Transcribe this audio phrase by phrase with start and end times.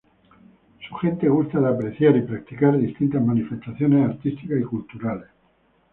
[0.89, 5.29] Su gente gusta de apreciar y practicar distintas manifestaciones artísticas y culturales.